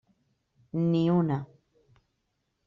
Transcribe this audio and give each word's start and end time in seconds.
Ni 0.91 1.03
una. 1.19 1.37